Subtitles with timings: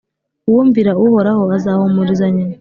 [0.49, 2.49] uwumvira Uhoraho azahumuriza nyina